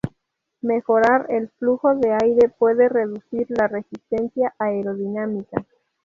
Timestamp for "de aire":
1.93-2.49